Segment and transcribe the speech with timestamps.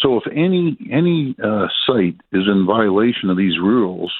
[0.00, 4.12] So if any any uh, site is in violation of these rules,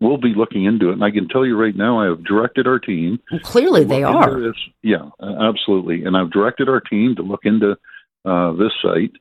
[0.00, 0.94] we'll be looking into it.
[0.94, 3.18] And I can tell you right now, I have directed our team.
[3.30, 4.40] Well, clearly, they are.
[4.40, 4.56] This.
[4.82, 6.04] Yeah, absolutely.
[6.04, 7.76] And I've directed our team to look into
[8.24, 9.12] uh, this site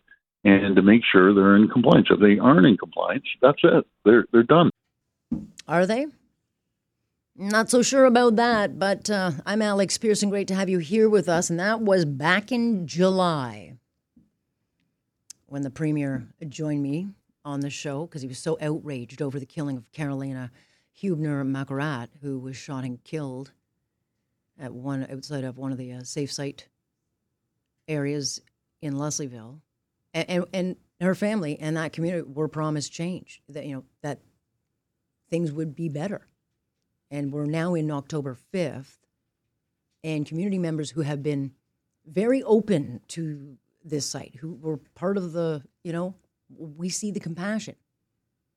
[0.44, 2.08] and to make sure they're in compliance.
[2.12, 3.86] If they aren't in compliance, that's it.
[4.04, 4.70] They're they're done.
[5.68, 6.06] Are they?
[7.38, 10.30] Not so sure about that, but uh, I'm Alex Pierson.
[10.30, 11.50] Great to have you here with us.
[11.50, 13.74] And that was back in July
[15.56, 17.08] when the premier joined me
[17.46, 20.50] on the show because he was so outraged over the killing of Karolina
[20.92, 23.54] Huebner Makurat, who was shot and killed
[24.60, 26.68] at one outside of one of the uh, safe site
[27.88, 28.42] areas
[28.82, 29.62] in Leslieville,
[30.14, 33.42] and, and, and her family and that community were promised change.
[33.48, 34.20] That you know that
[35.30, 36.28] things would be better
[37.10, 38.98] and we're now in October 5th,
[40.04, 41.54] and community members who have been
[42.06, 46.16] very open to this site, who were part of the, you know,
[46.58, 47.76] we see the compassion.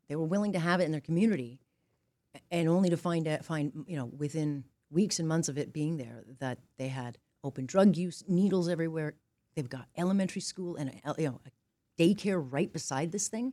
[0.08, 1.60] They were willing to have it in their community,
[2.50, 5.96] and only to find out, find, you know, within weeks and months of it being
[5.96, 9.14] there, that they had open drug use, needles everywhere.
[9.54, 13.52] They've got elementary school and a, you know, a daycare right beside this thing.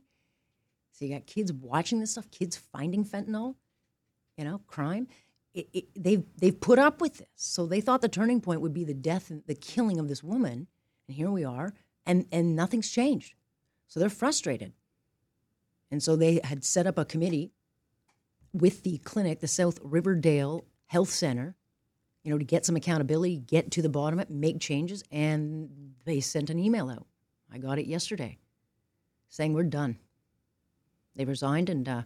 [0.92, 3.56] So you got kids watching this stuff, kids finding fentanyl
[4.36, 5.08] you know, crime.
[5.54, 8.74] It, it, they've they've put up with this, so they thought the turning point would
[8.74, 10.66] be the death and the killing of this woman,
[11.06, 11.72] and here we are,
[12.04, 13.34] and and nothing's changed.
[13.88, 14.72] So they're frustrated,
[15.90, 17.52] and so they had set up a committee
[18.52, 21.56] with the clinic, the South Riverdale Health Center,
[22.24, 25.94] you know, to get some accountability, get to the bottom of it, make changes, and
[26.04, 27.06] they sent an email out.
[27.52, 28.38] I got it yesterday,
[29.28, 29.98] saying we're done.
[31.14, 32.02] They resigned, and uh,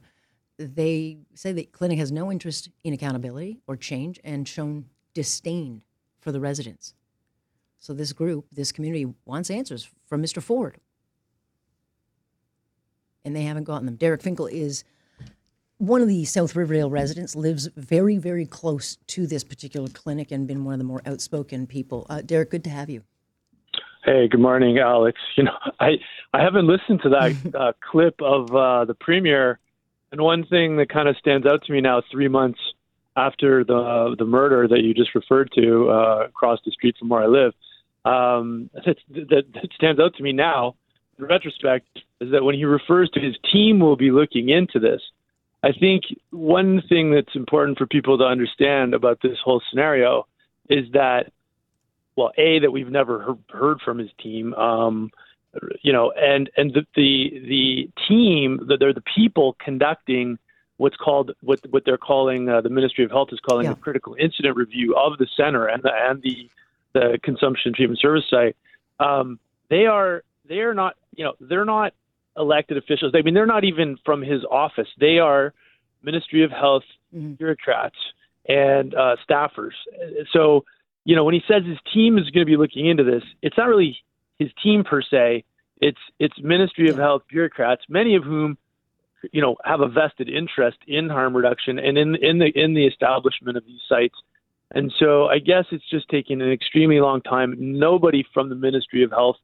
[0.59, 5.83] they say the clinic has no interest in accountability or change and shown disdain
[6.21, 6.95] for the residents.
[7.81, 10.43] So this group, this community wants answers from Mr.
[10.43, 10.77] Ford.
[13.25, 13.97] And they haven't gotten them.
[13.97, 14.85] Derek Finkle is
[15.79, 20.47] one of the South Riverdale residents, lives very, very close to this particular clinic and
[20.47, 22.07] been one of the more outspoken people.
[22.09, 23.03] Uh, Derek, good to have you.
[24.05, 25.19] Hey, good morning, Alex.
[25.37, 25.93] You know, I
[26.35, 29.59] I haven't listened to that uh, clip of uh, the premier
[30.13, 32.59] and one thing that kind of stands out to me now, three months
[33.17, 37.23] after the the murder that you just referred to uh, across the street from where
[37.23, 37.53] I live,
[38.05, 40.75] um, that, that, that stands out to me now,
[41.19, 41.87] in retrospect,
[42.21, 45.01] is that when he refers to his team will be looking into this,
[45.63, 50.27] I think one thing that's important for people to understand about this whole scenario
[50.69, 51.33] is that,
[52.17, 54.55] well, a that we've never heard from his team.
[54.55, 55.11] Um,
[55.83, 60.39] you know, and and the the, the team, the, they're the people conducting
[60.77, 63.73] what's called what what they're calling uh, the Ministry of Health is calling yeah.
[63.73, 66.49] a critical incident review of the center and the and the
[66.93, 68.57] the consumption treatment service site.
[68.99, 71.95] Um, they are they are not you know they're not
[72.37, 73.13] elected officials.
[73.15, 74.89] I mean they're not even from his office.
[74.99, 75.55] They are
[76.03, 76.85] Ministry of Health
[77.15, 77.35] mm-hmm.
[77.35, 77.97] bureaucrats
[78.49, 79.73] and uh, staffers.
[80.33, 80.65] So
[81.05, 83.57] you know when he says his team is going to be looking into this, it's
[83.57, 83.99] not really
[84.39, 85.45] his team per se.
[85.81, 88.59] It's it's Ministry of Health bureaucrats, many of whom,
[89.33, 92.87] you know, have a vested interest in harm reduction and in in the in the
[92.87, 94.17] establishment of these sites.
[94.73, 97.55] And so I guess it's just taking an extremely long time.
[97.59, 99.37] Nobody from the Ministry of Health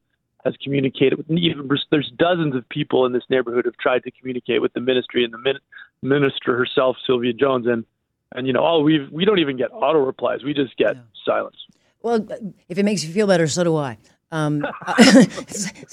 [0.45, 4.61] has communicated with even there's dozens of people in this neighborhood who've tried to communicate
[4.61, 5.55] with the ministry and the min,
[6.01, 7.85] minister herself, Sylvia Jones, and
[8.33, 10.43] and you know, all we we don't even get auto replies.
[10.43, 10.95] We just get
[11.25, 11.57] silence.
[12.01, 12.25] Well,
[12.69, 13.97] if it makes you feel better, so do I.
[14.31, 14.65] Um,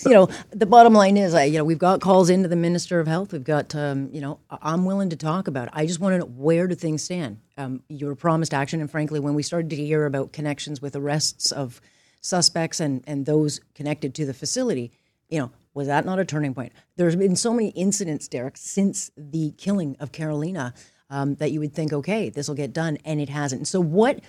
[0.04, 2.98] you know, the bottom line is, I, you know, we've got calls into the Minister
[2.98, 3.32] of Health.
[3.32, 5.74] We've got, um, you know, I'm willing to talk about it.
[5.74, 7.38] I just want to know where do things stand.
[7.56, 10.96] Um, you were promised action, and frankly, when we started to hear about connections with
[10.96, 11.80] arrests of
[12.20, 14.92] suspects and and those connected to the facility,
[15.28, 16.72] you know, was that not a turning point?
[16.96, 20.74] There's been so many incidents, Derek, since the killing of Karolina,
[21.10, 23.68] um, that you would think, okay, this will get done, and it hasn't.
[23.68, 24.20] So, what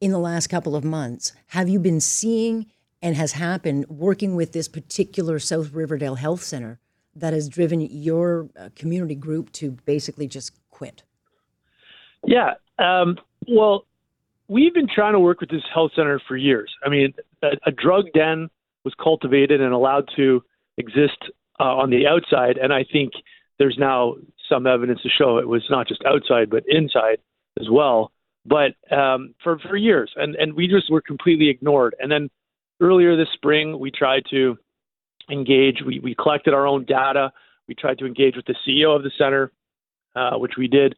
[0.00, 2.66] in the last couple of months have you been seeing?
[3.04, 6.80] and has happened working with this particular South Riverdale Health Center
[7.14, 11.02] that has driven your uh, community group to basically just quit?
[12.24, 12.54] Yeah.
[12.78, 13.18] Um,
[13.48, 13.86] well,
[14.48, 16.72] we've been trying to work with this health center for years.
[16.84, 18.50] I mean, a, a drug den
[18.84, 20.42] was cultivated and allowed to
[20.76, 21.18] exist
[21.60, 23.12] uh, on the outside, and I think
[23.58, 24.16] there's now
[24.48, 27.18] some evidence to show it was not just outside but inside
[27.60, 28.12] as well.
[28.44, 31.96] But um, for for years, and and we just were completely ignored.
[31.98, 32.28] And then
[32.80, 34.58] earlier this spring, we tried to
[35.30, 35.78] engage.
[35.86, 37.32] We, we collected our own data.
[37.68, 39.50] We tried to engage with the CEO of the center,
[40.14, 40.94] uh, which we did.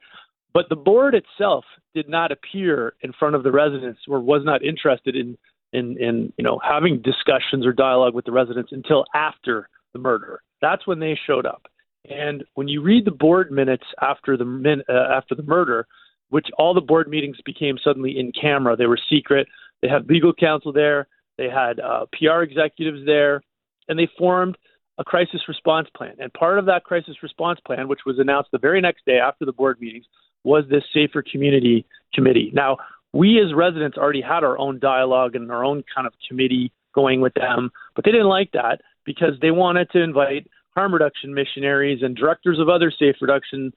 [0.56, 4.64] But the board itself did not appear in front of the residents or was not
[4.64, 5.36] interested in,
[5.74, 10.40] in, in you know, having discussions or dialogue with the residents until after the murder.
[10.62, 11.66] That's when they showed up.
[12.08, 15.86] And when you read the board minutes after the min, uh, after the murder,
[16.30, 19.46] which all the board meetings became suddenly in camera, they were secret.
[19.82, 21.06] They had legal counsel there,
[21.36, 23.42] they had uh, PR executives there,
[23.88, 24.56] and they formed
[24.96, 26.14] a crisis response plan.
[26.18, 29.44] And part of that crisis response plan, which was announced the very next day after
[29.44, 30.06] the board meetings,
[30.46, 31.84] was this Safer Community
[32.14, 32.50] Committee.
[32.54, 32.78] Now,
[33.12, 37.20] we as residents already had our own dialogue and our own kind of committee going
[37.20, 42.02] with them, but they didn't like that because they wanted to invite harm reduction missionaries
[42.02, 43.72] and directors of other safe reduction,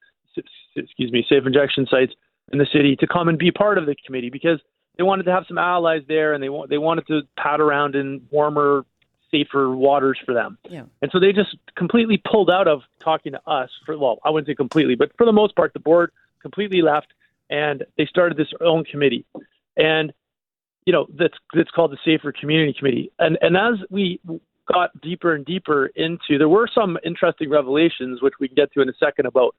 [0.75, 2.13] excuse me, safe injection sites
[2.51, 4.60] in the city to come and be part of the committee because
[4.98, 8.22] they wanted to have some allies there and they they wanted to pat around in
[8.31, 8.86] warmer,
[9.31, 10.57] safer waters for them.
[10.69, 10.83] Yeah.
[11.01, 13.69] And so they just completely pulled out of talking to us.
[13.86, 17.07] For well, I wouldn't say completely, but for the most part, the board completely left
[17.50, 19.25] and they started this own committee.
[19.77, 20.13] And
[20.86, 23.12] you know that's that's called the Safer Community Committee.
[23.19, 24.19] And and as we
[24.71, 28.81] got deeper and deeper into, there were some interesting revelations, which we can get to
[28.81, 29.56] in a second about.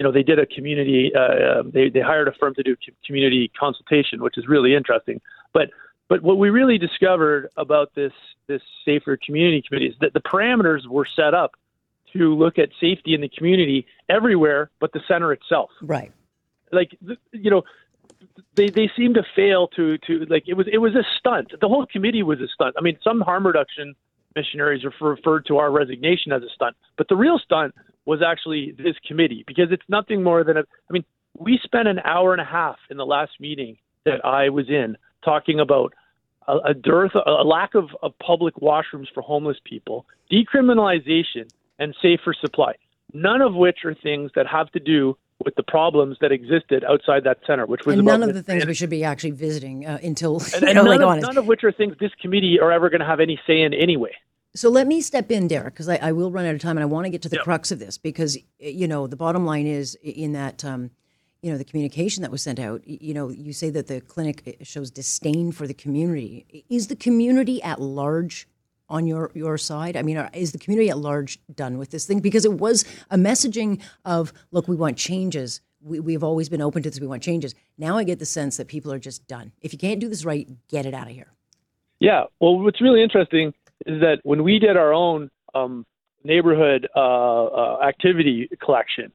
[0.00, 1.12] You know, they did a community.
[1.14, 2.74] Uh, um, they they hired a firm to do
[3.06, 5.20] community consultation, which is really interesting.
[5.52, 5.70] But
[6.08, 8.12] but what we really discovered about this
[8.48, 11.52] this safer community committee is that the parameters were set up
[12.14, 15.70] to look at safety in the community everywhere but the center itself.
[15.80, 16.10] Right.
[16.72, 16.96] Like
[17.32, 17.62] you know,
[18.56, 21.52] they they seem to fail to to like it was it was a stunt.
[21.60, 22.74] The whole committee was a stunt.
[22.78, 23.94] I mean, some harm reduction
[24.34, 27.74] missionaries refer, referred to our resignation as a stunt, but the real stunt
[28.06, 30.60] was actually this committee because it's nothing more than a.
[30.60, 31.04] I mean,
[31.38, 34.96] we spent an hour and a half in the last meeting that I was in
[35.24, 35.94] talking about
[36.48, 42.34] a, a dearth, a lack of, of public washrooms for homeless people, decriminalization, and safer
[42.38, 42.74] supply.
[43.12, 47.24] None of which are things that have to do with the problems that existed outside
[47.24, 49.98] that center, which was and none of the things we should be actually visiting uh,
[50.02, 52.72] until and, and know, none, like of, none of which are things this committee are
[52.72, 54.12] ever going to have any say in anyway.
[54.54, 56.82] So let me step in, Derek, because I, I, will run out of time, and
[56.82, 57.44] I want to get to the yep.
[57.44, 60.90] crux of this because you know the bottom line is in that um,
[61.40, 62.86] you know the communication that was sent out.
[62.86, 66.64] You know, you say that the clinic shows disdain for the community.
[66.68, 68.46] Is the community at large
[68.92, 69.96] on your your side?
[69.96, 72.20] I mean, are, is the community at large done with this thing?
[72.20, 75.60] Because it was a messaging of, look, we want changes.
[75.80, 77.00] We, we've always been open to this.
[77.00, 77.54] We want changes.
[77.78, 79.50] Now I get the sense that people are just done.
[79.62, 81.32] If you can't do this right, get it out of here.
[81.98, 82.24] Yeah.
[82.38, 83.54] Well, what's really interesting
[83.86, 85.86] is that when we did our own um,
[86.22, 89.10] neighborhood uh, uh, activity collection,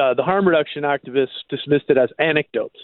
[0.00, 2.78] uh, the harm reduction activists dismissed it as anecdotes.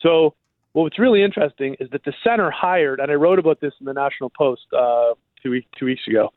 [0.00, 0.34] So,
[0.72, 3.92] what's really interesting is that the center hired, and I wrote about this in the
[3.92, 6.30] National Post uh, two weeks two weeks ago.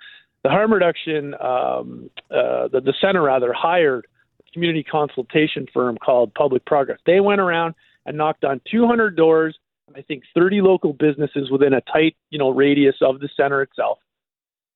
[0.43, 4.05] The harm reduction, um, uh, the, the center rather, hired
[4.39, 6.99] a community consultation firm called Public Progress.
[7.05, 7.75] They went around
[8.05, 9.57] and knocked on 200 doors.
[9.95, 13.99] I think 30 local businesses within a tight, you know, radius of the center itself.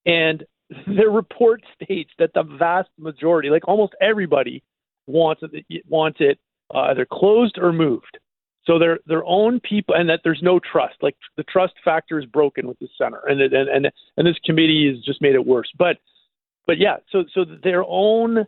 [0.05, 0.45] And
[0.87, 4.63] their report states that the vast majority, like almost everybody,
[5.07, 6.39] wants it, wants it
[6.73, 8.17] uh, either closed or moved.
[8.65, 10.95] So their their own people, and that there's no trust.
[11.01, 14.91] Like the trust factor is broken with the center, and and and and this committee
[14.93, 15.71] has just made it worse.
[15.77, 15.97] But
[16.67, 18.45] but yeah, so so their own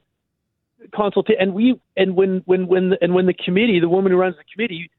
[0.94, 4.36] consultation, and we and when when when and when the committee, the woman who runs
[4.36, 4.92] the committee,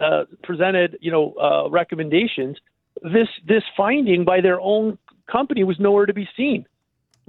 [0.00, 2.56] uh, presented you know uh, recommendations,
[3.02, 4.98] this this finding by their own
[5.30, 6.66] company was nowhere to be seen.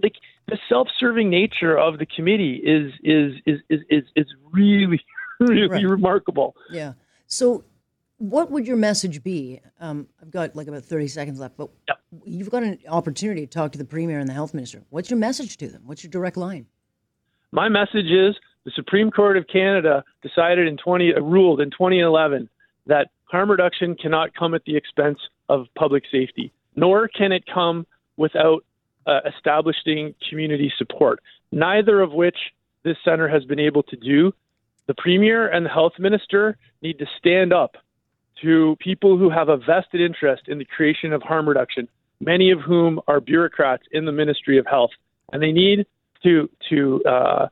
[0.02, 0.16] Like
[0.48, 5.02] the self-serving nature of the committee is is is is is, is really
[5.40, 5.84] really right.
[5.84, 6.56] remarkable.
[6.72, 6.94] Yeah.
[7.28, 7.66] So,
[8.18, 9.62] what would your message be?
[9.80, 12.00] Um, I've got like about 30 seconds left, but yep.
[12.26, 14.82] you've got an opportunity to talk to the Premier and the Health Minister.
[14.90, 15.84] What's your message to them?
[15.86, 16.66] What's your direct line?
[17.52, 22.50] My message is the Supreme Court of Canada decided in 20, uh, ruled in 2011
[22.88, 25.20] that harm reduction cannot come at the expense
[25.50, 28.64] of public safety, nor can it come without
[29.06, 31.20] uh, establishing community support,
[31.52, 32.38] neither of which
[32.84, 34.34] this center has been able to do
[34.88, 37.76] the premier and the health minister need to stand up
[38.42, 41.88] to people who have a vested interest in the creation of harm reduction,
[42.20, 44.92] many of whom are bureaucrats in the Ministry of Health,
[45.32, 45.86] and they need
[46.24, 47.48] to to uh,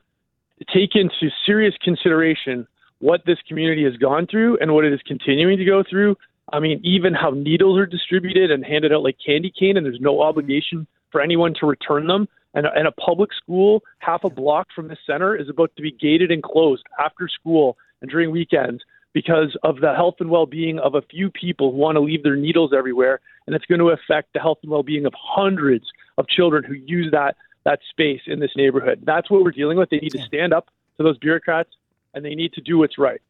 [0.73, 2.67] take into serious consideration
[2.99, 6.15] what this community has gone through and what it is continuing to go through.
[6.53, 9.99] I mean, even how needles are distributed and handed out like candy cane, and there's
[9.99, 14.29] no obligation for anyone to return them and a, and a public school half a
[14.29, 18.31] block from the center is about to be gated and closed after school and during
[18.31, 18.83] weekends
[19.13, 22.35] because of the health and well-being of a few people who want to leave their
[22.35, 25.85] needles everywhere and it's going to affect the health and well-being of hundreds
[26.17, 27.35] of children who use that
[27.65, 30.69] that space in this neighborhood that's what we're dealing with they need to stand up
[30.97, 31.69] to those bureaucrats
[32.13, 33.21] and they need to do what's right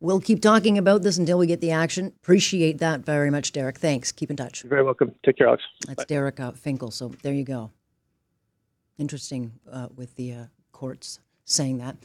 [0.00, 2.08] We'll keep talking about this until we get the action.
[2.08, 3.78] Appreciate that very much, Derek.
[3.78, 4.12] Thanks.
[4.12, 4.62] Keep in touch.
[4.62, 5.14] You're very welcome.
[5.24, 5.62] Take care, Alex.
[5.86, 6.04] That's Bye.
[6.06, 6.92] Derek uh, Finkle.
[6.92, 7.70] So there you go.
[8.98, 11.96] Interesting uh, with the uh, courts saying that.